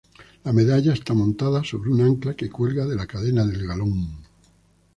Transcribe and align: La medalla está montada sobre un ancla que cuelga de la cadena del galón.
La 0.45 0.51
medalla 0.51 0.93
está 0.93 1.13
montada 1.13 1.63
sobre 1.63 1.91
un 1.91 2.01
ancla 2.01 2.33
que 2.35 2.49
cuelga 2.49 2.87
de 2.87 2.95
la 2.95 3.05
cadena 3.05 3.45
del 3.45 3.67
galón. 3.67 4.23